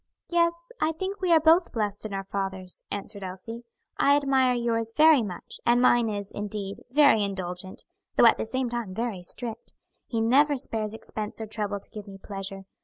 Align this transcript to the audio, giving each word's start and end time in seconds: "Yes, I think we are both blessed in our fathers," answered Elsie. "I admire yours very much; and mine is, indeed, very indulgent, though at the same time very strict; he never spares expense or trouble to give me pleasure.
"Yes, 0.29 0.71
I 0.81 0.93
think 0.93 1.21
we 1.21 1.31
are 1.31 1.39
both 1.39 1.71
blessed 1.71 2.07
in 2.07 2.13
our 2.15 2.23
fathers," 2.23 2.83
answered 2.89 3.21
Elsie. 3.23 3.65
"I 3.99 4.15
admire 4.15 4.55
yours 4.55 4.93
very 4.97 5.21
much; 5.21 5.59
and 5.63 5.79
mine 5.79 6.09
is, 6.09 6.31
indeed, 6.31 6.77
very 6.89 7.23
indulgent, 7.23 7.83
though 8.15 8.25
at 8.25 8.39
the 8.39 8.47
same 8.47 8.67
time 8.67 8.95
very 8.95 9.21
strict; 9.21 9.73
he 10.07 10.19
never 10.19 10.57
spares 10.57 10.95
expense 10.95 11.39
or 11.39 11.45
trouble 11.45 11.79
to 11.79 11.91
give 11.91 12.07
me 12.07 12.17
pleasure. 12.17 12.65